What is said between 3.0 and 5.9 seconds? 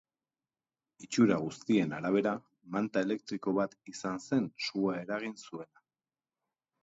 elektriko bat izan zen sua eragin zuena.